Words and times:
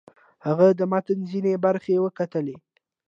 هغه 0.45 0.67
د 0.79 0.81
متن 0.91 1.19
ځینې 1.31 1.53
برخې 1.65 1.95
وکتلې. 2.05 2.55